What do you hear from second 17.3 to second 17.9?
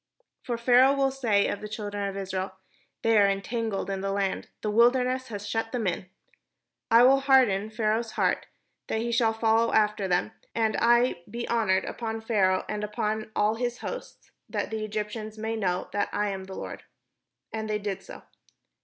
And they